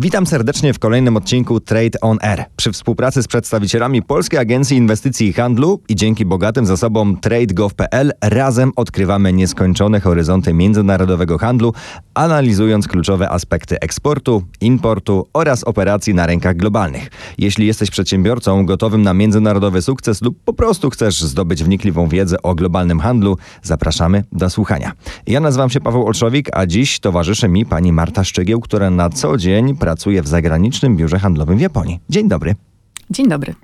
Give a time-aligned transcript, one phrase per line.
[0.00, 2.44] Witam serdecznie w kolejnym odcinku Trade on Air.
[2.56, 8.72] Przy współpracy z przedstawicielami Polskiej Agencji Inwestycji i Handlu i dzięki bogatym zasobom TradeGov.pl razem
[8.76, 11.72] odkrywamy nieskończone horyzonty międzynarodowego handlu,
[12.14, 17.10] analizując kluczowe aspekty eksportu, importu oraz operacji na rynkach globalnych.
[17.38, 22.54] Jeśli jesteś przedsiębiorcą gotowym na międzynarodowy sukces lub po prostu chcesz zdobyć wnikliwą wiedzę o
[22.54, 24.92] globalnym handlu, zapraszamy do słuchania.
[25.26, 29.36] Ja nazywam się Paweł Olszowik, a dziś towarzyszy mi pani Marta Szczygieł, która na co
[29.36, 32.00] dzień pracuje w zagranicznym biurze handlowym w Japonii.
[32.10, 32.54] Dzień dobry.
[33.10, 33.54] Dzień dobry.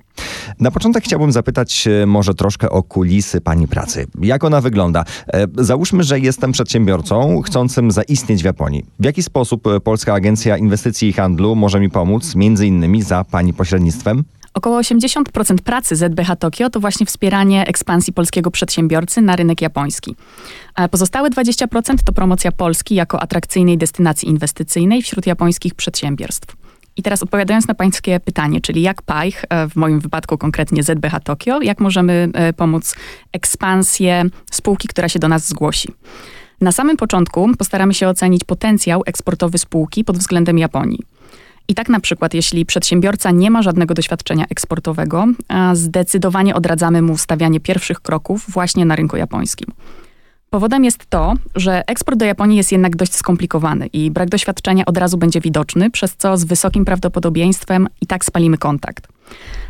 [0.59, 4.07] Na początek chciałbym zapytać e, może troszkę o kulisy pani pracy.
[4.21, 5.05] Jak ona wygląda?
[5.33, 8.85] E, załóżmy, że jestem przedsiębiorcą chcącym zaistnieć w Japonii.
[8.99, 13.23] W jaki sposób e, Polska Agencja Inwestycji i Handlu może mi pomóc, między innymi za
[13.23, 14.23] pani pośrednictwem?
[14.55, 20.15] Około 80% pracy ZBH Tokio to właśnie wspieranie ekspansji polskiego przedsiębiorcy na rynek japoński.
[20.75, 26.55] A pozostałe 20% to promocja Polski jako atrakcyjnej destynacji inwestycyjnej wśród japońskich przedsiębiorstw.
[26.97, 31.19] I teraz odpowiadając na pańskie pytanie, czyli jak PAIH, e, w moim wypadku konkretnie ZBH
[31.23, 32.95] Tokio, jak możemy e, pomóc
[33.33, 35.93] ekspansję spółki, która się do nas zgłosi.
[36.61, 40.99] Na samym początku postaramy się ocenić potencjał eksportowy spółki pod względem Japonii.
[41.67, 45.25] I tak na przykład, jeśli przedsiębiorca nie ma żadnego doświadczenia eksportowego,
[45.73, 49.67] zdecydowanie odradzamy mu stawianie pierwszych kroków właśnie na rynku japońskim.
[50.49, 54.97] Powodem jest to, że eksport do Japonii jest jednak dość skomplikowany i brak doświadczenia od
[54.97, 59.14] razu będzie widoczny, przez co z wysokim prawdopodobieństwem i tak spalimy kontakt.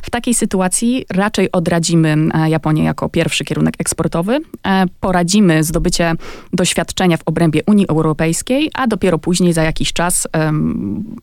[0.01, 6.13] W takiej sytuacji raczej odradzimy e, Japonię jako pierwszy kierunek eksportowy, e, poradzimy zdobycie
[6.53, 10.27] doświadczenia w obrębie Unii Europejskiej, a dopiero później za jakiś czas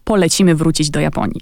[0.04, 1.40] polecimy wrócić do Japonii.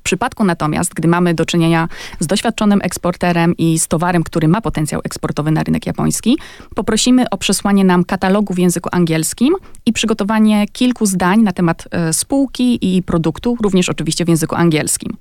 [0.00, 1.88] W przypadku natomiast, gdy mamy do czynienia
[2.20, 6.38] z doświadczonym eksporterem i z towarem, który ma potencjał eksportowy na rynek japoński,
[6.74, 9.54] poprosimy o przesłanie nam katalogu w języku angielskim
[9.86, 15.16] i przygotowanie kilku zdań na temat e, spółki i produktu, również oczywiście w języku angielskim.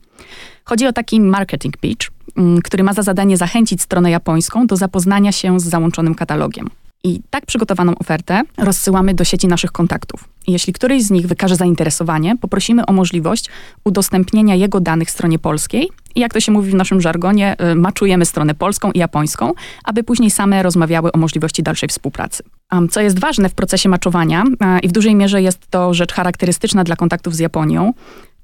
[0.65, 5.31] Chodzi o taki marketing pitch, mm, który ma za zadanie zachęcić stronę japońską do zapoznania
[5.31, 6.69] się z załączonym katalogiem.
[7.03, 10.23] I tak przygotowaną ofertę rozsyłamy do sieci naszych kontaktów.
[10.47, 13.45] Jeśli któryś z nich wykaże zainteresowanie, poprosimy o możliwość
[13.83, 18.25] udostępnienia jego danych stronie polskiej i jak to się mówi w naszym żargonie, y, maczujemy
[18.25, 19.53] stronę polską i japońską,
[19.83, 22.43] aby później same rozmawiały o możliwości dalszej współpracy.
[22.91, 24.43] Co jest ważne w procesie maczowania
[24.83, 27.93] i w dużej mierze jest to rzecz charakterystyczna dla kontaktów z Japonią,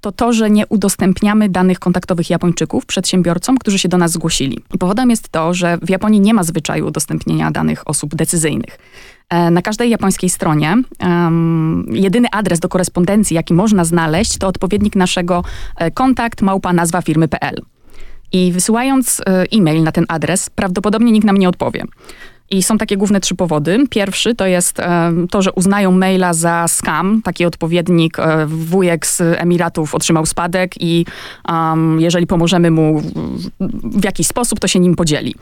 [0.05, 4.59] to to, że nie udostępniamy danych kontaktowych Japończyków przedsiębiorcom, którzy się do nas zgłosili.
[4.73, 8.77] I powodem jest to, że w Japonii nie ma zwyczaju udostępnienia danych osób decyzyjnych.
[9.29, 14.95] E, na każdej japońskiej stronie um, jedyny adres do korespondencji, jaki można znaleźć, to odpowiednik
[14.95, 15.43] naszego
[15.77, 17.61] e, kontakt małpa nazwa firmy.pl.
[18.31, 21.83] I wysyłając e, e-mail na ten adres, prawdopodobnie nikt nam nie odpowie.
[22.50, 23.83] I są takie główne trzy powody.
[23.89, 24.81] Pierwszy to jest
[25.31, 31.05] to, że uznają maila za scam, taki odpowiednik e, wujek z Emiratów otrzymał spadek i
[31.50, 33.01] um, jeżeli pomożemy mu
[33.84, 35.35] w jakiś sposób, to się nim podzieli.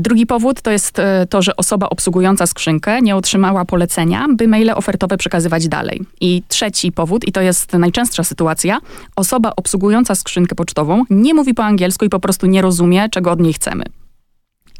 [0.00, 4.70] Drugi powód to jest e, to, że osoba obsługująca skrzynkę nie otrzymała polecenia, by maile
[4.70, 6.02] ofertowe przekazywać dalej.
[6.20, 8.78] I trzeci powód, i to jest najczęstsza sytuacja,
[9.16, 13.40] osoba obsługująca skrzynkę pocztową nie mówi po angielsku i po prostu nie rozumie, czego od
[13.40, 13.84] niej chcemy.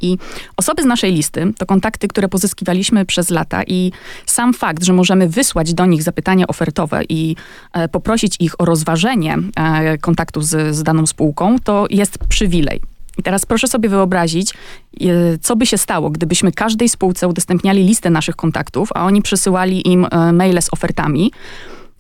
[0.03, 0.19] I
[0.57, 3.93] osoby z naszej listy to kontakty, które pozyskiwaliśmy przez lata i
[4.27, 7.37] sam fakt, że możemy wysłać do nich zapytania ofertowe i
[7.73, 12.81] e, poprosić ich o rozważenie e, kontaktu z, z daną spółką, to jest przywilej.
[13.19, 14.55] I teraz proszę sobie wyobrazić,
[15.01, 15.05] e,
[15.41, 20.07] co by się stało, gdybyśmy każdej spółce udostępniali listę naszych kontaktów, a oni przesyłali im
[20.11, 21.33] e, maile z ofertami.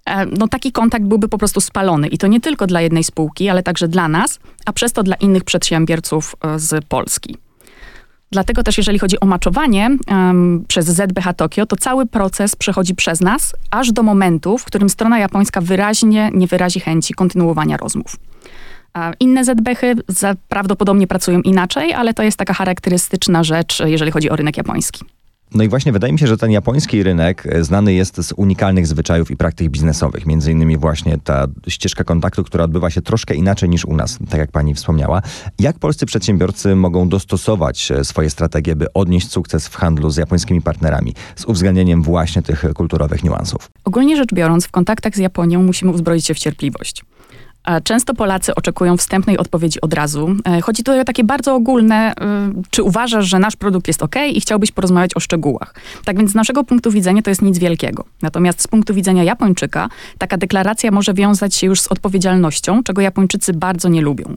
[0.06, 2.08] E, no taki kontakt byłby po prostu spalony.
[2.08, 5.16] I to nie tylko dla jednej spółki, ale także dla nas, a przez to dla
[5.16, 7.36] innych przedsiębiorców z Polski.
[8.32, 13.20] Dlatego też, jeżeli chodzi o maczowanie um, przez ZBH Tokio, to cały proces przechodzi przez
[13.20, 18.16] nas, aż do momentu, w którym strona japońska wyraźnie nie wyrazi chęci kontynuowania rozmów.
[19.20, 19.94] Inne ZBHy
[20.48, 25.04] prawdopodobnie pracują inaczej, ale to jest taka charakterystyczna rzecz, jeżeli chodzi o rynek japoński.
[25.54, 28.86] No i właśnie wydaje mi się, że ten japoński rynek e, znany jest z unikalnych
[28.86, 30.26] zwyczajów i praktyk biznesowych.
[30.26, 34.40] Między innymi właśnie ta ścieżka kontaktu, która odbywa się troszkę inaczej niż u nas, tak
[34.40, 35.22] jak pani wspomniała.
[35.58, 40.62] Jak polscy przedsiębiorcy mogą dostosować e, swoje strategie, by odnieść sukces w handlu z japońskimi
[40.62, 43.70] partnerami, z uwzględnieniem właśnie tych kulturowych niuansów?
[43.84, 47.02] Ogólnie rzecz biorąc, w kontaktach z Japonią musimy uzbroić się w cierpliwość.
[47.84, 50.36] Często Polacy oczekują wstępnej odpowiedzi od razu.
[50.44, 54.14] E, chodzi tutaj o takie bardzo ogólne, e, czy uważasz, że nasz produkt jest ok
[54.32, 55.74] i chciałbyś porozmawiać o szczegółach.
[56.04, 58.04] Tak więc z naszego punktu widzenia to jest nic wielkiego.
[58.22, 59.88] Natomiast z punktu widzenia Japończyka
[60.18, 64.34] taka deklaracja może wiązać się już z odpowiedzialnością, czego Japończycy bardzo nie lubią.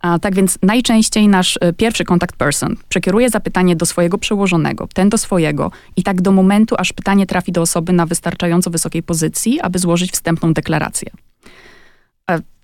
[0.00, 5.08] A tak więc najczęściej nasz e, pierwszy contact person przekieruje zapytanie do swojego przełożonego, ten
[5.08, 9.60] do swojego i tak do momentu, aż pytanie trafi do osoby na wystarczająco wysokiej pozycji,
[9.60, 11.10] aby złożyć wstępną deklarację.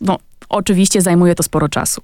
[0.00, 0.18] No,
[0.48, 2.02] oczywiście zajmuje to sporo czasu.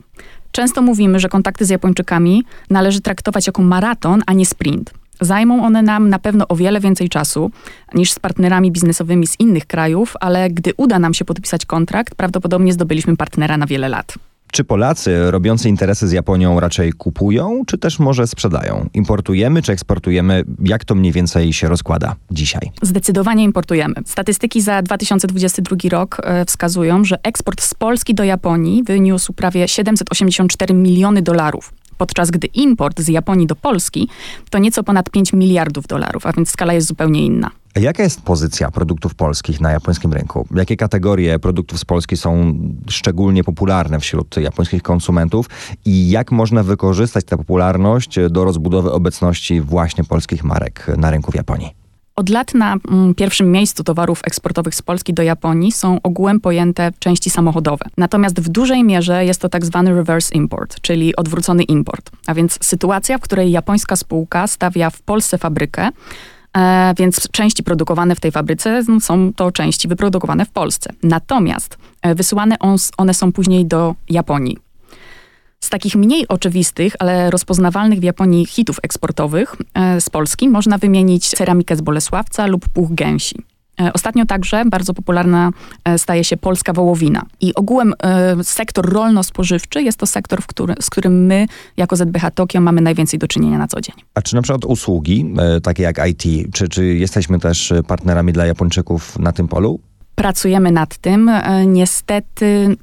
[0.53, 4.91] Często mówimy, że kontakty z Japończykami należy traktować jako maraton, a nie sprint.
[5.21, 7.51] Zajmą one nam na pewno o wiele więcej czasu
[7.95, 12.73] niż z partnerami biznesowymi z innych krajów, ale gdy uda nam się podpisać kontrakt, prawdopodobnie
[12.73, 14.15] zdobyliśmy partnera na wiele lat.
[14.53, 18.89] Czy Polacy robiący interesy z Japonią raczej kupują, czy też może sprzedają?
[18.95, 20.45] Importujemy czy eksportujemy?
[20.65, 22.71] Jak to mniej więcej się rozkłada dzisiaj?
[22.83, 23.95] Zdecydowanie importujemy.
[24.07, 30.75] Statystyki za 2022 rok e, wskazują, że eksport z Polski do Japonii wyniósł prawie 784
[30.75, 34.09] miliony dolarów podczas gdy import z Japonii do Polski
[34.51, 37.51] to nieco ponad 5 miliardów dolarów, a więc skala jest zupełnie inna.
[37.77, 40.47] Jaka jest pozycja produktów polskich na japońskim rynku?
[40.55, 42.55] Jakie kategorie produktów z Polski są
[42.89, 45.47] szczególnie popularne wśród japońskich konsumentów
[45.85, 51.35] i jak można wykorzystać tę popularność do rozbudowy obecności właśnie polskich marek na rynku w
[51.35, 51.75] Japonii?
[52.17, 56.93] Od lat na mm, pierwszym miejscu towarów eksportowych z Polski do Japonii są ogółem pojęte
[56.99, 57.85] części samochodowe.
[57.97, 62.11] Natomiast w dużej mierze jest to tak zwany reverse import, czyli odwrócony import.
[62.27, 65.91] A więc sytuacja, w której japońska spółka stawia w Polsce fabrykę,
[66.99, 70.93] więc części produkowane w tej fabryce no, są to części wyprodukowane w Polsce.
[71.03, 72.57] Natomiast e, wysyłane
[72.97, 74.59] one są później do Japonii.
[75.61, 81.29] Z takich mniej oczywistych, ale rozpoznawalnych w Japonii hitów eksportowych e, z Polski można wymienić
[81.29, 83.37] ceramikę z Bolesławca lub puch gęsi.
[83.81, 85.51] E, ostatnio także bardzo popularna
[85.85, 87.23] e, staje się polska wołowina.
[87.41, 87.95] I ogółem
[88.43, 91.47] sektor rolno-spożywczy jest to sektor, który, z którym my
[91.77, 93.95] jako ZBH Tokio mamy najwięcej do czynienia na co dzień.
[94.15, 99.19] A czy na przykład usługi, takie jak IT, czy, czy jesteśmy też partnerami dla Japończyków
[99.19, 99.81] na tym polu?
[100.15, 101.31] Pracujemy nad tym.
[101.67, 102.77] Niestety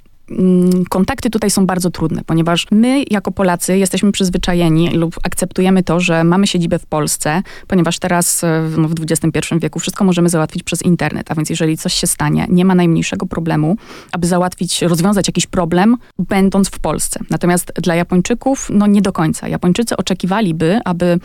[0.89, 6.23] kontakty tutaj są bardzo trudne, ponieważ my jako Polacy jesteśmy przyzwyczajeni lub akceptujemy to, że
[6.23, 10.81] mamy siedzibę w Polsce, ponieważ teraz e, no, w XXI wieku wszystko możemy załatwić przez
[10.81, 13.77] internet, a więc jeżeli coś się stanie, nie ma najmniejszego problemu,
[14.11, 17.19] aby załatwić, rozwiązać jakiś problem, będąc w Polsce.
[17.29, 19.47] Natomiast dla Japończyków, no nie do końca.
[19.47, 21.19] Japończycy oczekiwaliby, aby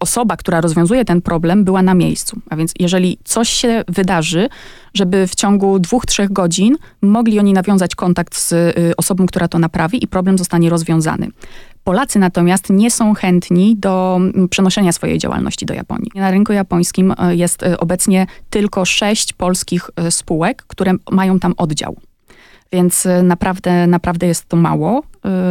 [0.00, 2.40] osoba, która rozwiązuje ten problem, była na miejscu.
[2.50, 4.48] A więc jeżeli coś się wydarzy,
[4.94, 9.58] żeby w ciągu dwóch, trzech godzin mogli oni nawiązać kontakt z y, osobą, która to
[9.58, 11.28] naprawi i problem zostanie rozwiązany.
[11.84, 16.10] Polacy natomiast nie są chętni do mm, przenoszenia swojej działalności do Japonii.
[16.14, 21.96] Na rynku japońskim y, jest y, obecnie tylko sześć polskich spółek, które mają tam oddział
[22.74, 25.02] więc y, naprawdę, naprawdę jest to mało.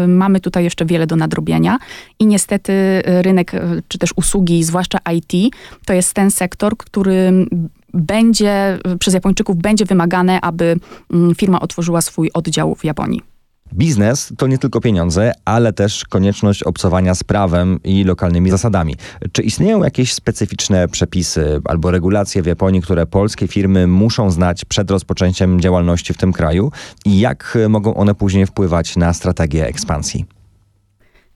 [0.03, 1.77] Y, mamy tutaj jeszcze wiele do nadrobienia
[2.19, 3.51] i niestety y, rynek,
[3.87, 5.55] czy też usługi, zwłaszcza IT,
[5.85, 7.47] to jest ten sektor, który
[7.93, 10.75] będzie, przez Japończyków będzie wymagane, aby
[11.13, 13.32] mm, firma otworzyła swój oddział w Japonii.
[13.73, 18.95] Biznes to nie tylko pieniądze, ale też konieczność obcowania z prawem i lokalnymi zasadami.
[19.31, 24.91] Czy istnieją jakieś specyficzne przepisy albo regulacje w Japonii, które polskie firmy muszą znać przed
[24.91, 26.71] rozpoczęciem działalności w tym kraju
[27.05, 30.25] i jak mogą one później wpływać na strategię ekspansji?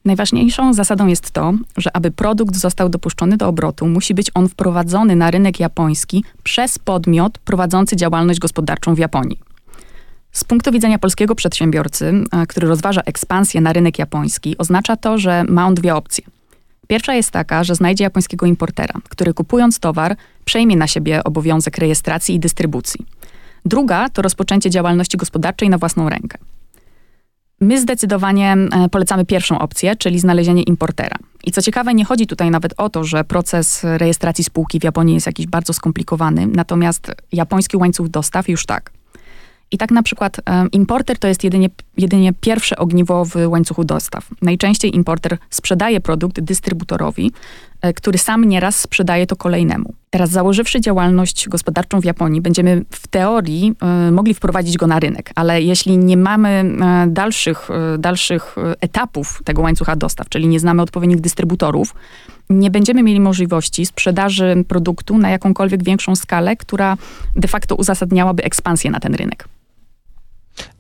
[0.06, 5.16] Najważniejszą zasadą jest to, że aby produkt został dopuszczony do obrotu, musi być on wprowadzony
[5.16, 9.47] na rynek japoński przez podmiot prowadzący działalność gospodarczą w Japonii.
[10.32, 15.44] Z punktu widzenia polskiego przedsiębiorcy, e, który rozważa ekspansję na rynek japoński, oznacza to, że
[15.44, 16.24] ma on dwie opcje.
[16.88, 20.16] Pierwsza jest taka, że znajdzie japońskiego importera, który kupując towar
[20.46, 23.06] przejmie na siebie obowiązek rejestracji i dystrybucji.
[23.66, 26.38] Druga to rozpoczęcie działalności gospodarczej na własną rękę.
[27.62, 31.18] My zdecydowanie e, polecamy pierwszą opcję, czyli znalezienie importera.
[31.44, 35.16] I co ciekawe, nie chodzi tutaj nawet o to, że proces rejestracji spółki w Japonii
[35.16, 38.92] jest jakiś bardzo skomplikowany, natomiast japoński łańcuch dostaw już tak.
[39.72, 40.38] I tak na przykład
[40.72, 44.28] importer to jest jedynie, jedynie pierwsze ogniwo w łańcuchu dostaw.
[44.42, 47.32] Najczęściej importer sprzedaje produkt dystrybutorowi,
[47.82, 49.94] e, który sam nieraz sprzedaje to kolejnemu.
[50.10, 53.74] Teraz założywszy działalność gospodarczą w Japonii, będziemy w teorii
[54.08, 56.76] y, mogli wprowadzić go na rynek, ale jeśli nie mamy
[57.08, 57.70] dalszych,
[58.00, 61.96] dalszych etapów tego łańcucha dostaw, czyli nie znamy odpowiednich dystrybutorów,
[62.50, 66.98] nie będziemy mieli możliwości sprzedaży produktu na jakąkolwiek większą skalę, która
[67.36, 69.48] de facto uzasadniałaby ekspansję na ten rynek.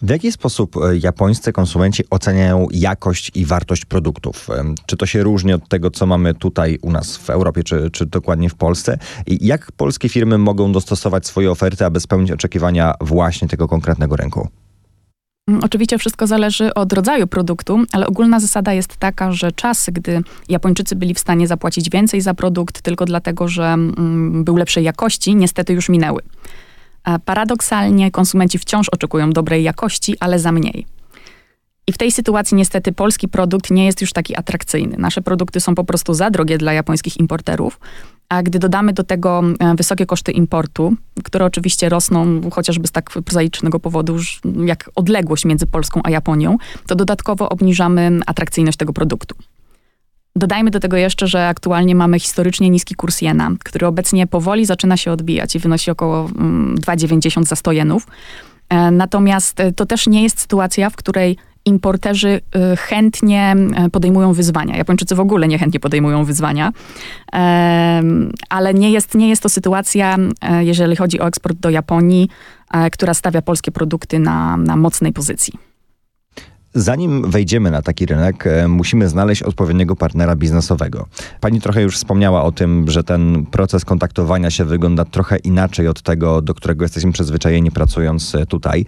[0.01, 4.47] W jaki sposób e, japońscy konsumenci oceniają jakość i wartość produktów?
[4.85, 8.05] Czy to się różni od tego, co mamy tutaj u nas w Europie, czy, czy
[8.05, 8.97] dokładnie w Polsce?
[9.27, 14.47] I jak polskie firmy mogą dostosować swoje oferty, aby spełnić oczekiwania właśnie tego konkretnego rynku?
[15.47, 20.21] Mm, oczywiście wszystko zależy od rodzaju produktu, ale ogólna zasada jest taka, że czasy, gdy
[20.49, 25.35] Japończycy byli w stanie zapłacić więcej za produkt tylko dlatego, że mm, był lepszej jakości,
[25.35, 26.21] niestety już minęły.
[27.25, 30.85] Paradoksalnie konsumenci wciąż oczekują dobrej jakości, ale za mniej.
[31.87, 34.97] I w tej sytuacji niestety polski produkt nie jest już taki atrakcyjny.
[34.97, 37.79] Nasze produkty są po prostu za drogie dla japońskich importerów.
[38.29, 43.09] A gdy dodamy do tego e, wysokie koszty importu, które oczywiście rosną chociażby z tak
[43.09, 44.17] prozaicznego powodu,
[44.65, 49.35] jak odległość między Polską a Japonią, to dodatkowo obniżamy atrakcyjność tego produktu.
[50.37, 54.97] Dodajmy do tego jeszcze, że aktualnie mamy historycznie niski kurs jena, który obecnie powoli zaczyna
[54.97, 58.07] się odbijać i wynosi około 2,90 mm, za 100 jenów.
[58.69, 62.41] E, natomiast e, to też nie jest sytuacja, w której importerzy
[62.73, 64.77] y, chętnie e, podejmują wyzwania.
[64.77, 66.71] Japończycy w ogóle niechętnie podejmują wyzwania,
[68.49, 72.29] ale nie jest, nie jest to sytuacja, e, jeżeli chodzi o eksport do Japonii,
[72.73, 75.66] e, która stawia polskie produkty na, na mocnej pozycji.
[76.77, 81.07] Zanim wejdziemy na taki rynek, e, musimy znaleźć odpowiedniego partnera biznesowego.
[81.41, 86.01] Pani trochę już wspomniała o tym, że ten proces kontaktowania się wygląda trochę inaczej od
[86.01, 88.85] tego, do którego jesteśmy przyzwyczajeni pracując e, tutaj.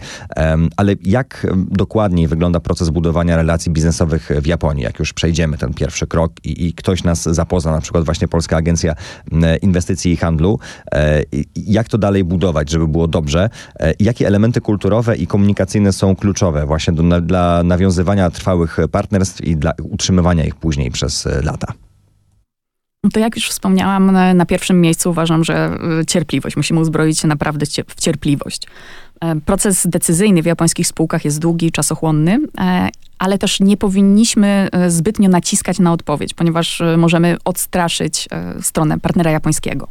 [0.76, 6.06] Ale jak dokładniej wygląda proces budowania relacji biznesowych w Japonii, jak już przejdziemy ten pierwszy
[6.06, 8.94] krok i, i ktoś nas zapozna, na przykład właśnie Polska Agencja
[9.62, 10.58] Inwestycji i Handlu,
[10.94, 11.22] e,
[11.56, 13.50] jak to dalej budować, żeby było dobrze?
[14.00, 19.72] Jakie elementy kulturowe i komunikacyjne są kluczowe właśnie do, dla nawiązywania trwałych partnerstw i dla
[19.82, 21.72] utrzymywania ich później przez e, lata?
[23.04, 26.56] No to jak już wspomniałam, na pierwszym miejscu uważam, że e, cierpliwość.
[26.56, 28.62] Musimy uzbroić się naprawdę w cierpliwość.
[29.20, 32.38] E, proces decyzyjny w japońskich spółkach jest długi, czasochłonny,
[33.18, 38.28] ale też nie powinniśmy zbytnio naciskać na odpowiedź, ponieważ możemy odstraszyć
[38.60, 39.88] stronę partnera japońskiego.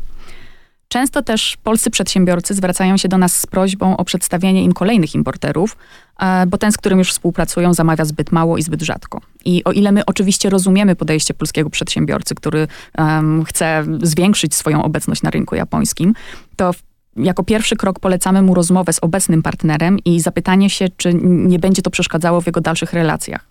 [0.89, 5.77] Często też polscy przedsiębiorcy zwracają się do nas z prośbą o przedstawienie im kolejnych importerów,
[6.19, 9.21] e, bo ten, z którym już współpracują, zamawia zbyt mało i zbyt rzadko.
[9.45, 12.67] I o ile my oczywiście rozumiemy podejście polskiego przedsiębiorcy, który
[12.97, 16.13] um, chce zwiększyć swoją obecność na rynku japońskim,
[16.55, 16.71] to
[17.15, 21.81] jako pierwszy krok polecamy mu rozmowę z obecnym partnerem i zapytanie się, czy nie będzie
[21.81, 23.48] to przeszkadzało w jego dalszych relacjach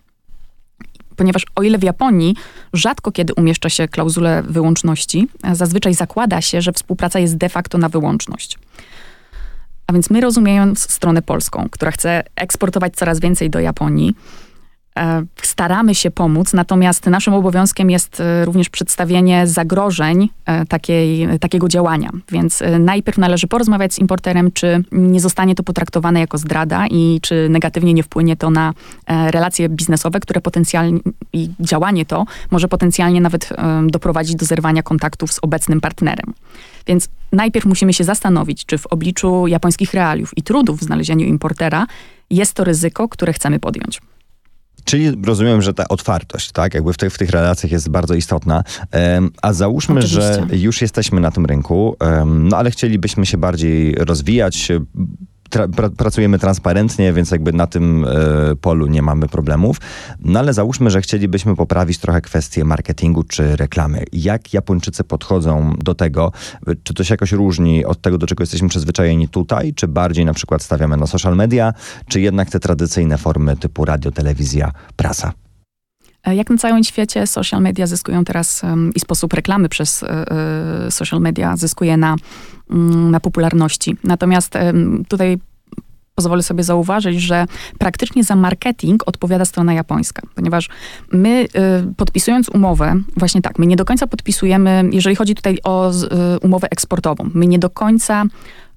[1.18, 2.36] ponieważ o ile w Japonii
[2.72, 7.88] rzadko kiedy umieszcza się klauzulę wyłączności, zazwyczaj zakłada się, że współpraca jest de facto na
[7.88, 8.58] wyłączność.
[9.86, 14.14] A więc my rozumiejąc stronę polską, która chce eksportować coraz więcej do Japonii,
[15.42, 22.10] staramy się pomóc, natomiast naszym obowiązkiem jest e, również przedstawienie zagrożeń e, takiej, takiego działania.
[22.32, 27.48] Więc najpierw należy porozmawiać z importerem, czy nie zostanie to potraktowane jako zdrada i czy
[27.50, 28.74] negatywnie nie wpłynie to na
[29.06, 31.00] relacje biznesowe, które potencjalnie
[31.32, 33.48] i działanie to może potencjalnie nawet
[33.86, 36.34] doprowadzić do zerwania kontaktów z obecnym partnerem.
[36.86, 41.86] Więc najpierw musimy się zastanowić, czy w obliczu japońskich realiów i trudów w znalezieniu importera
[42.30, 44.00] jest to ryzyko, które chcemy podjąć.
[44.88, 48.64] Czyli rozumiem, że ta otwartość, tak, jakby w, tych, w tych relacjach jest bardzo istotna.
[48.92, 50.20] Um, a załóżmy, Oczywiście.
[50.20, 54.72] że już jesteśmy na tym rynku, um, no ale chcielibyśmy się bardziej rozwijać,
[55.50, 59.76] tra pracujemy transparentnie, więc jakby na tym e, polu nie mamy problemów.
[60.20, 64.04] No ale załóżmy, że chcielibyśmy poprawić trochę kwestie marketingu czy reklamy.
[64.12, 66.32] Jak Japończycy podchodzą do tego?
[66.82, 69.74] Czy to się jakoś różni od tego, do czego jesteśmy przyzwyczajeni tutaj?
[69.74, 71.74] Czy bardziej na przykład stawiamy na social media?
[72.08, 75.47] Czy jednak te tradycyjne formy typu radio, telewizja, prasa?
[76.24, 78.62] E, jak na całym świecie social media zyskują teraz
[78.94, 80.06] i sposób reklamy przez y,
[80.86, 82.16] y, social media zyskuje na,
[82.70, 83.96] um, na popularności.
[84.04, 84.54] Natomiast
[85.08, 85.38] tutaj
[86.18, 87.46] pozwolę sobie zauważyć, że
[87.78, 90.68] praktycznie za marketing odpowiada strona japońska, ponieważ
[91.12, 91.48] my
[91.90, 95.94] y, podpisując umowę, właśnie tak, my nie do końca podpisujemy, jeżeli chodzi tutaj o y,
[96.42, 98.24] umowę eksportową, my nie do końca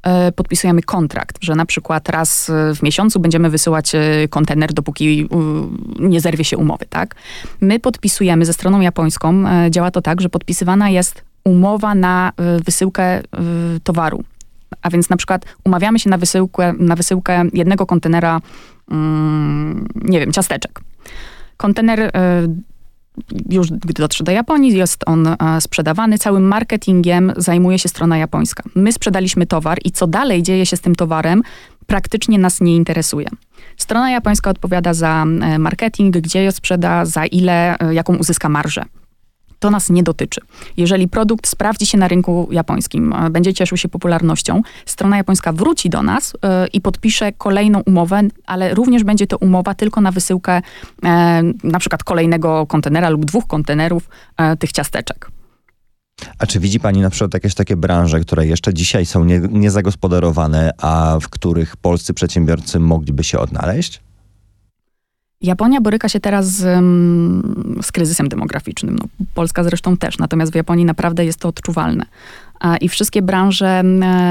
[0.03, 5.29] E, podpisujemy kontrakt, że na przykład raz e, w miesiącu będziemy wysyłać e, kontener, dopóki
[5.99, 7.15] nie zerwie się umowy, tak?
[7.61, 12.31] My podpisujemy ze stroną japońską, działa to tak, że podpisywana jest umowa na
[12.65, 13.21] wysyłkę
[13.83, 14.23] towaru.
[14.81, 18.41] A więc na przykład umawiamy się na wysyłkę, na wysyłkę jednego kontenera,
[18.91, 20.81] mm, nie wiem, ciasteczek.
[21.57, 22.11] Kontener
[23.49, 26.17] już gdy dotrze do Japonii, jest on e, sprzedawany.
[26.17, 28.63] Całym marketingiem zajmuje się strona japońska.
[28.75, 31.41] My sprzedaliśmy towar i co dalej dzieje się z tym towarem,
[31.87, 33.27] praktycznie nas nie interesuje.
[33.77, 38.85] Strona japońska odpowiada za e, marketing, gdzie ją sprzeda, za ile, jaką uzyska marżę
[39.61, 40.41] to nas nie dotyczy.
[40.77, 45.89] Jeżeli produkt sprawdzi się na rynku japońskim, e, będzie cieszył się popularnością, strona japońska wróci
[45.89, 50.61] do nas e, i podpisze kolejną umowę, ale również będzie to umowa tylko na wysyłkę
[51.03, 54.09] e, na przykład kolejnego kontenera lub dwóch kontenerów
[54.59, 55.31] tych ciasteczek.
[56.39, 60.71] A czy widzi Pani na przykład jakieś takie branże, które jeszcze dzisiaj są nie, niezagospodarowane,
[60.77, 64.01] a w których polscy przedsiębiorcy mogliby się odnaleźć?
[65.41, 66.59] Japonia boryka się teraz z,
[67.81, 68.95] z kryzysem demograficznym.
[68.95, 72.05] No, Polska zresztą też, natomiast w Japonii naprawdę jest to odczuwalne.
[72.81, 73.83] i wszystkie branże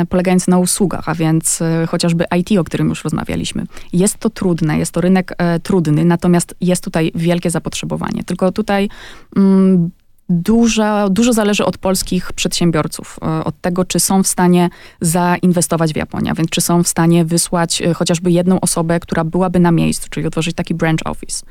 [0.09, 3.67] polegające na usługach, a więc chociażby IT, o którym już rozmawialiśmy.
[3.93, 8.25] Jest to trudne, jest to rynek trudny, natomiast jest tutaj wielkie zapotrzebowanie.
[8.25, 8.88] Tylko tutaj
[9.37, 9.90] mm,
[10.31, 14.71] dużo, dużo zależy od polskich przedsiębiorców, e, od tego, czy są w stanie
[15.01, 19.61] zainwestować w Japonię, więc czy są w stanie wysłać e, chociażby jedną osobę, która byłaby
[19.61, 21.47] na miejscu, czyli otworzyć taki branch office.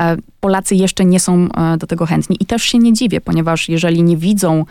[0.00, 4.02] E, Polacy jeszcze nie są do tego chętni i też się nie dziwię, ponieważ jeżeli
[4.02, 4.64] nie widzą,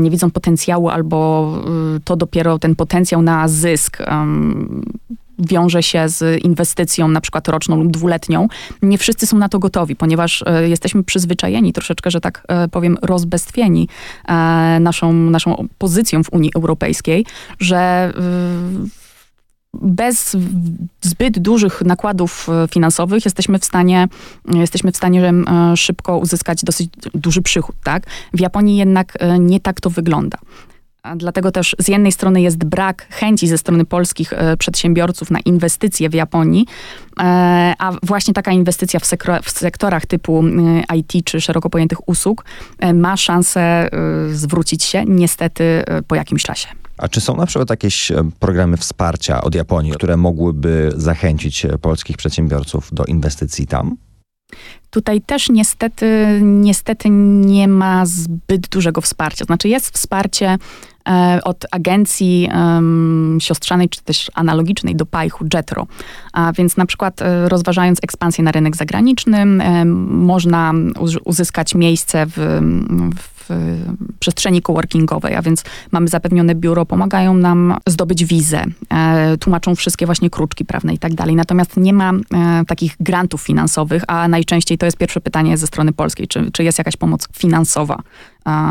[0.00, 1.52] nie widzą potencjału albo
[2.04, 3.98] to dopiero ten potencjał na zysk
[5.40, 8.48] wiąże się z inwestycją na przykład roczną lub dwuletnią,
[8.82, 12.96] nie wszyscy są na to gotowi, ponieważ e, jesteśmy przyzwyczajeni troszeczkę, że tak e, powiem,
[13.02, 13.88] rozbestwieni
[14.28, 14.32] e,
[14.80, 17.26] naszą, naszą pozycją w Unii Europejskiej,
[17.60, 18.12] że
[19.74, 20.36] bez
[21.00, 24.08] zbyt dużych nakładów finansowych jesteśmy w stanie,
[24.54, 25.32] jesteśmy w stanie
[25.76, 28.06] szybko uzyskać dosyć duży przychód, tak?
[28.34, 30.38] W Japonii jednak nie tak to wygląda.
[31.16, 36.08] Dlatego też z jednej strony jest brak chęci ze strony polskich e, przedsiębiorców na inwestycje
[36.08, 36.66] w Japonii,
[37.20, 37.22] e,
[37.78, 39.00] a właśnie taka inwestycja
[39.42, 40.44] w, sektorach typu
[40.90, 42.44] e, IT czy szeroko pojętych usług
[42.94, 43.88] ma szansę
[44.32, 46.68] zwrócić się niestety po jakimś czasie.
[46.98, 52.88] A czy są na przykład jakieś programy wsparcia od Japonii, które mogłyby zachęcić polskich przedsiębiorców
[52.92, 53.96] do inwestycji tam?
[54.90, 59.44] Tutaj też niestety, niestety nie ma zbyt dużego wsparcia.
[59.44, 60.58] Znaczy jest wsparcie
[61.44, 65.86] od agencji um, siostrzanej, czy też analogicznej do Pajchu, Jetro.
[66.32, 70.72] A więc na przykład e, rozważając ekspansję na rynek zagraniczny, e, można
[71.24, 72.60] uzyskać miejsce w,
[73.16, 73.50] w
[74.18, 80.30] przestrzeni coworkingowej, a więc mamy zapewnione biuro, pomagają nam zdobyć wizę, e, tłumaczą wszystkie właśnie
[80.30, 81.36] kruczki prawne i tak dalej.
[81.36, 85.92] Natomiast nie ma e, takich grantów finansowych, a najczęściej to jest pierwsze pytanie ze strony
[85.92, 88.02] polskiej, czy, czy jest jakaś pomoc finansowa,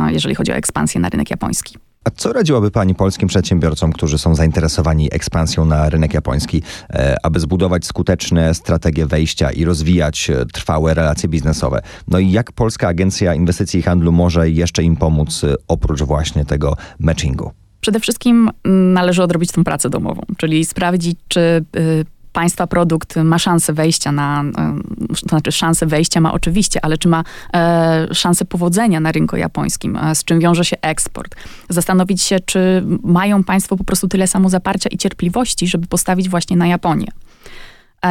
[0.07, 1.88] jeżeli chodzi o ekspansję na rynek japoński.
[2.03, 7.39] A co radziłaby Pani polskim przedsiębiorcom, którzy są zainteresowani ekspansją na rynek japoński, e, aby
[7.39, 11.81] zbudować skuteczne strategie wejścia i rozwijać e, trwałe relacje biznesowe?
[12.07, 16.45] No i jak Polska Agencja Inwestycji i Handlu może jeszcze im pomóc e, oprócz właśnie
[16.45, 17.51] tego matchingu?
[17.81, 21.65] Przede wszystkim mm, należy odrobić tę pracę domową, czyli sprawdzić, czy
[22.33, 24.43] państwa produkt ma szansę wejścia na,
[25.21, 29.97] to znaczy szansę wejścia ma oczywiście, ale czy ma e, szansę powodzenia na rynku japońskim,
[29.97, 31.35] e, z czym wiąże się eksport.
[31.69, 36.57] Zastanowić się, czy mają państwo po prostu tyle samo zaparcia i cierpliwości, żeby postawić właśnie
[36.57, 37.11] na Japonię.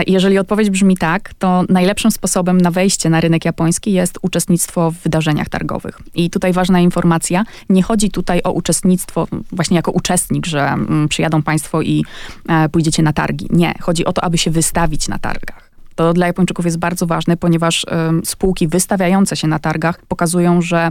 [0.06, 4.94] Jeżeli odpowiedź brzmi tak, to najlepszym sposobem na wejście na rynek japoński jest uczestnictwo w
[4.94, 5.98] wydarzeniach targowych.
[6.14, 11.42] I tutaj ważna informacja, nie chodzi tutaj o uczestnictwo właśnie jako uczestnik, że mm, przyjadą
[11.42, 12.04] państwo i
[12.48, 13.46] e, pójdziecie na targi.
[13.50, 15.67] Nie, chodzi o to, aby się wystawić na targach.
[15.98, 17.86] To dla Japończyków jest bardzo ważne, ponieważ
[18.24, 20.90] spółki wystawiające się na targach pokazują, że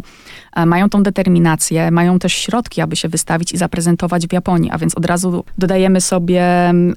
[0.55, 4.77] e, mają tą determinację, mają też środki, aby się wystawić i zaprezentować w Japonii, a
[4.77, 6.45] więc od razu dodajemy sobie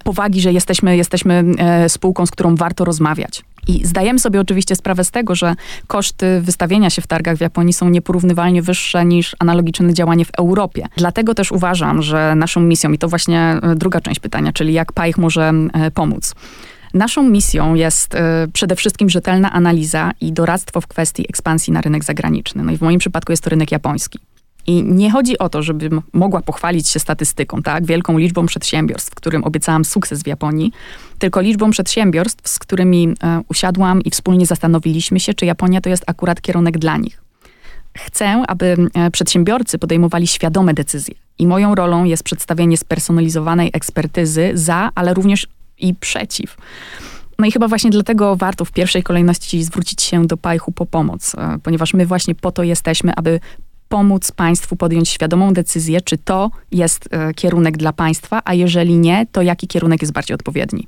[0.04, 3.44] powagi, że jesteśmy, jesteśmy e, spółką, z którą warto rozmawiać.
[3.68, 5.54] I zdajemy sobie oczywiście sprawę z tego, że
[5.86, 10.86] koszty wystawienia się w targach w Japonii są nieporównywalnie wyższe niż analogiczne działanie w Europie.
[10.96, 14.92] Dlatego też uważam, że naszą misją, i to właśnie e, druga część pytania, czyli jak
[14.92, 15.52] PAIH może
[15.94, 16.34] pomóc.
[16.94, 18.18] Naszą misją jest y,
[18.52, 22.64] przede wszystkim rzetelna analiza i doradztwo w kwestii ekspansji na rynek zagraniczny.
[22.64, 24.18] No i w moim przypadku jest to rynek japoński.
[24.66, 29.44] I nie chodzi o to, żebym mogła pochwalić się statystyką, tak, wielką liczbą przedsiębiorstw, którym
[29.44, 30.72] obiecałam sukces w Japonii,
[31.18, 33.14] tylko liczbą przedsiębiorstw, z którymi y,
[33.48, 37.22] usiadłam i wspólnie zastanowiliśmy się, czy Japonia to jest akurat kierunek dla nich.
[37.98, 41.14] Chcę, aby e, przedsiębiorcy podejmowali świadome decyzje.
[41.38, 45.46] I moją rolą jest przedstawienie spersonalizowanej ekspertyzy za, ale również
[45.80, 46.56] i przeciw.
[47.38, 51.34] No i chyba właśnie dlatego warto w pierwszej kolejności zwrócić się do Pajchu po pomoc,
[51.34, 53.40] e, ponieważ my właśnie po to jesteśmy, aby
[53.88, 59.26] pomóc państwu podjąć świadomą decyzję, czy to jest e, kierunek dla państwa, a jeżeli nie,
[59.32, 60.86] to jaki kierunek jest bardziej odpowiedni.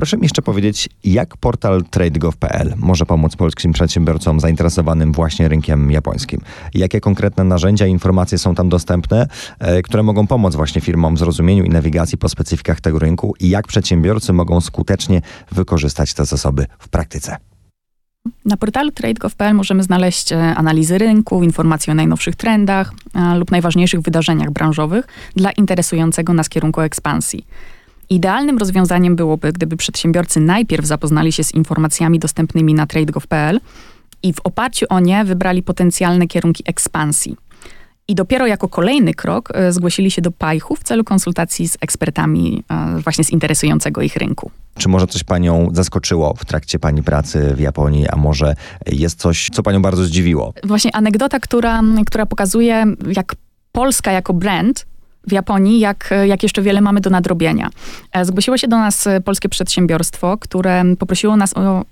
[0.00, 6.40] Proszę mi jeszcze powiedzieć, jak portal tradegov.pl może pomóc polskim przedsiębiorcom zainteresowanym właśnie rynkiem japońskim?
[6.74, 9.26] Jakie konkretne narzędzia i informacje są tam dostępne,
[9.58, 13.48] e, które mogą pomóc właśnie firmom w zrozumieniu i nawigacji po specyfikach tego rynku i
[13.48, 17.36] jak przedsiębiorcy mogą skutecznie wykorzystać te zasoby w praktyce?
[18.44, 22.92] Na portalu tradegov.pl możemy znaleźć e, analizy rynku, informacje o najnowszych trendach
[23.36, 27.46] lub najważniejszych wydarzeniach branżowych dla interesującego nas kierunku ekspansji.
[28.10, 33.60] Idealnym rozwiązaniem byłoby, gdyby przedsiębiorcy najpierw zapoznali się z informacjami dostępnymi na tradegov.pl
[34.22, 37.36] i w oparciu o nie wybrali potencjalne kierunki ekspansji.
[38.08, 42.64] I dopiero jako kolejny krok e, zgłosili się do Pajchu w celu konsultacji z ekspertami
[42.70, 44.50] e, właśnie z interesującego ich rynku.
[44.78, 48.54] Czy może coś panią zaskoczyło w trakcie pani pracy w Japonii, a może
[48.86, 50.54] jest coś, co panią bardzo zdziwiło?
[50.64, 52.84] Właśnie anegdota, która, która pokazuje,
[53.16, 53.34] jak
[53.72, 54.86] Polska jako brand
[55.26, 57.70] w Japonii, jak, jak jeszcze wiele mamy do nadrobienia.
[58.12, 61.84] E, zgłosiło się do nas e, polskie przedsiębiorstwo, które poprosiło nas o,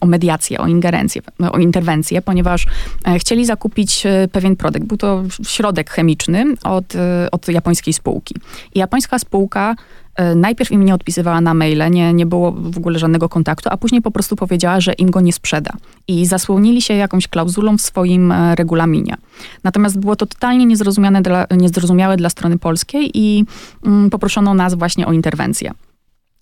[0.00, 2.66] o mediację, o ingerencję, o interwencję, ponieważ
[3.06, 4.84] e, chcieli zakupić pewien produkt.
[4.86, 6.94] Był to środek chemiczny od,
[7.32, 8.34] od japońskiej spółki.
[8.74, 9.76] I japońska spółka
[10.09, 13.76] E, najpierw im nie odpisywała na maile, nie, nie było w ogóle żadnego kontaktu, a
[13.76, 15.70] później po prostu powiedziała, że im go nie sprzeda.
[16.08, 19.16] I zasłonili się jakąś klauzulą w swoim e, regulaminie.
[19.64, 23.44] Natomiast było to totalnie niezrozumiałe dla, niezrozumiałe dla strony polskiej i
[23.86, 25.72] mm, poproszono nas właśnie o interwencję.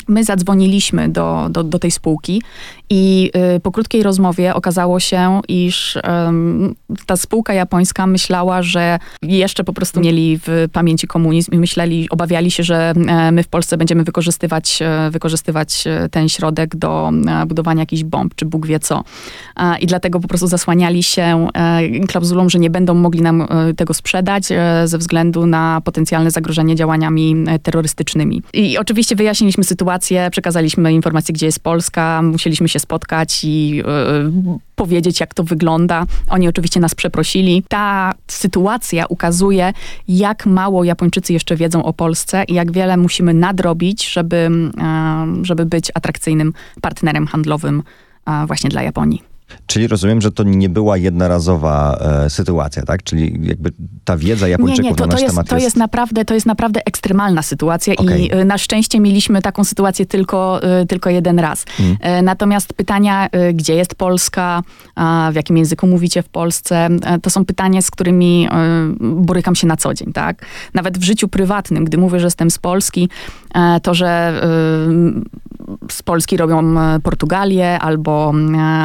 [0.08, 2.42] My zadzwoniliśmy do, do, do tej spółki
[2.90, 6.02] i y, po krótkiej rozmowie okazało się, iż y,
[7.06, 12.50] ta spółka japońska myślała, że jeszcze po prostu mieli w pamięci komunizm i myśleli, obawiali
[12.50, 12.92] się, że
[13.28, 17.10] y, my w Polsce będziemy wykorzystywać, e, wykorzystywać ten środek do
[17.46, 19.04] budowania jakichś bomb, czy Bóg wie co.
[19.80, 21.48] I dlatego po prostu zasłaniali się
[22.08, 24.44] klauzulą, że nie będą mogli nam tego sprzedać
[24.84, 28.42] ze względu na potencjalne zagrożenie działaniami terrorystycznymi.
[28.52, 33.84] I oczywiście wyjaśniliśmy sytuację, informacje, przekazaliśmy informację, gdzie jest Polska, musieliśmy się spotkać i yy,
[34.76, 36.04] powiedzieć, jak to wygląda.
[36.28, 37.62] Oni oczywiście nas przeprosili.
[37.68, 39.72] Ta sytuacja ukazuje,
[40.08, 44.50] jak mało Japończycy jeszcze wiedzą o Polsce i jak wiele musimy nadrobić, żeby,
[45.36, 47.82] yy, żeby być atrakcyjnym partnerem handlowym
[48.26, 49.27] yy, właśnie dla Japonii.
[49.66, 53.02] Czyli rozumiem, że to nie była jednorazowa e, sytuacja, tak?
[53.02, 53.72] Czyli jakby
[54.04, 55.64] ta wiedza Japończyków nie, nie, to, na nasz jest, temat to jest...
[55.64, 55.76] jest...
[55.76, 58.20] naprawdę, to jest naprawdę ekstremalna sytuacja okay.
[58.20, 61.64] i e, na szczęście mieliśmy taką sytuację tylko, e, tylko jeden raz.
[61.64, 61.96] Hmm.
[62.00, 64.62] E, natomiast pytania, gdzie jest Polska,
[65.32, 66.88] w jakim języku mówicie w Polsce,
[67.22, 68.48] to są pytania, z którymi
[69.00, 70.46] borykam się na co dzień, tak?
[70.74, 73.08] Nawet w życiu prywatnym, gdy mówię, że jestem z Polski,
[73.82, 74.40] to, że
[75.90, 78.32] z Polski robią Portugalię albo,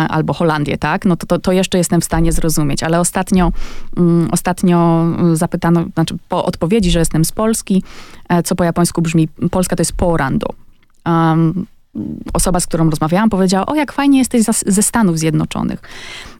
[0.10, 1.06] albo Holandię, Holandię, tak?
[1.06, 3.52] No to, to, to jeszcze jestem w stanie zrozumieć, ale ostatnio,
[3.98, 7.84] um, ostatnio zapytano, znaczy po odpowiedzi, że jestem z Polski,
[8.30, 10.48] e, co po japońsku brzmi, Polska to jest porando.
[11.06, 11.66] Um,
[12.34, 15.82] osoba, z którą rozmawiałam, powiedziała, o jak fajnie jesteś ze Stanów Zjednoczonych.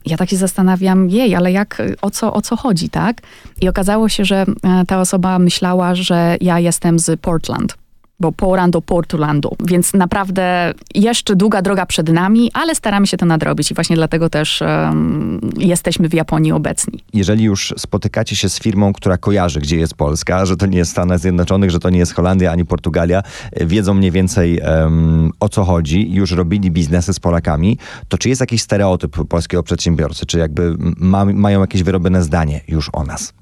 [0.06, 3.22] Ja tak się zastanawiam, jej, ale jak, o co, o co chodzi, tak?
[3.60, 7.74] I okazało się, że e, ta osoba myślała, że ja jestem z Portland
[8.20, 9.56] bo Portland do Portlandu.
[9.66, 14.30] Więc naprawdę jeszcze długa droga przed nami, ale staramy się to nadrobić i właśnie dlatego
[14.30, 17.04] też um, jesteśmy w Japonii obecni.
[17.12, 20.90] Jeżeli już spotykacie się z firmą, która kojarzy, gdzie jest Polska, że to nie jest
[20.90, 23.22] Stanów Zjednoczonych, że to nie jest Holandia ani Portugalia,
[23.60, 28.40] wiedzą mniej więcej um, o co chodzi, już robili biznesy z Polakami, to czy jest
[28.40, 33.32] jakiś stereotyp polskiego przedsiębiorcy, czy jakby ma, mają jakieś wyrobione zdanie już o nas?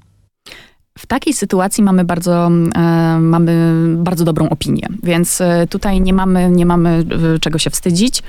[0.97, 6.49] W takiej sytuacji mamy bardzo, e, mamy bardzo dobrą opinię, więc e, tutaj nie mamy,
[6.49, 8.23] nie mamy e, czego się wstydzić.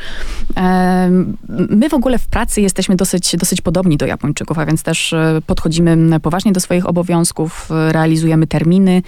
[1.49, 5.15] My w ogóle w pracy jesteśmy dosyć, dosyć podobni do Japończyków, a więc też
[5.47, 9.03] podchodzimy poważnie do swoich obowiązków, realizujemy terminy,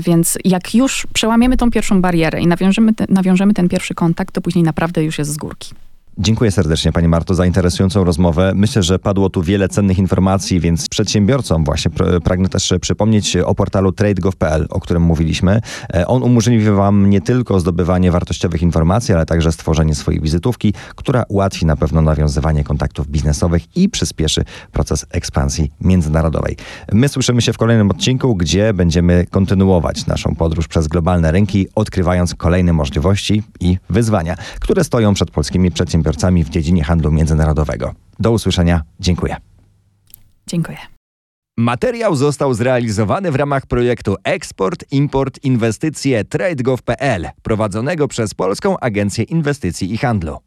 [0.00, 4.40] więc jak już przełamiemy tą pierwszą barierę i nawiążemy, te, nawiążemy ten pierwszy kontakt, to
[4.40, 5.74] później naprawdę już jest z górki.
[6.18, 8.52] Dziękuję serdecznie Pani Marto za interesującą rozmowę.
[8.54, 11.90] Myślę, że padło tu wiele cennych informacji, więc przedsiębiorcom właśnie
[12.24, 15.60] pragnę też przypomnieć o portalu tradegov.pl, o którym mówiliśmy.
[15.94, 21.24] E, on umożliwi Wam nie tylko zdobywanie wartościowych informacji, ale także stworzenie swojej wizytówki, która
[21.28, 26.56] ułatwi na pewno nawiązywanie kontaktów biznesowych i przyspieszy proces ekspansji międzynarodowej.
[26.92, 32.34] My słyszymy się w kolejnym odcinku, gdzie będziemy kontynuować naszą podróż przez globalne rynki, odkrywając
[32.34, 37.94] kolejne możliwości i wyzwania, które stoją przed polskimi przedsiębiorcami przedsiębiorcami w dziedzinie handlu międzynarodowego.
[38.18, 38.82] Do usłyszenia.
[39.00, 39.36] Dziękuję.
[40.46, 40.78] Dziękuję.
[41.58, 49.94] Materiał został zrealizowany w ramach projektu Eksport, Import, Inwestycje TradeGov.pl prowadzonego przez Polską Agencję Inwestycji
[49.94, 50.38] i Handlu.